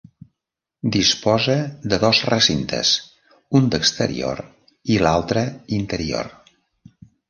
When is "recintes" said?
2.33-2.95